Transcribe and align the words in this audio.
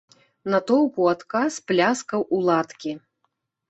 Натоўп 0.53 0.97
у 1.03 1.11
адказ 1.13 1.61
пляскаў 1.71 2.29
у 2.35 2.45
ладкі. 2.53 3.01